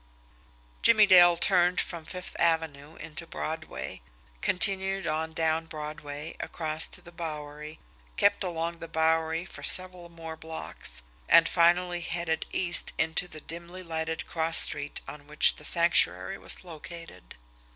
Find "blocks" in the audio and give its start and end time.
10.35-11.03